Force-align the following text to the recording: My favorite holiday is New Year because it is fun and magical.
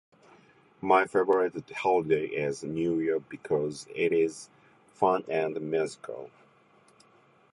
My 0.81 1.05
favorite 1.05 1.69
holiday 1.69 2.25
is 2.25 2.63
New 2.63 2.99
Year 2.99 3.19
because 3.19 3.85
it 3.93 4.11
is 4.11 4.49
fun 4.87 5.23
and 5.29 5.61
magical. 5.69 6.31